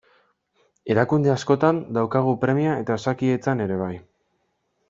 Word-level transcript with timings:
Erakunde 0.93 1.31
askotan 1.33 1.83
daukagu 1.99 2.35
premia 2.47 2.75
eta 2.85 2.99
Osakidetzan 3.03 3.63
ere 3.67 3.81
bai. 3.87 3.95